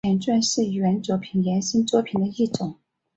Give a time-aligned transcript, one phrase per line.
[0.03, 2.73] 前传是原作品衍生作品的一种。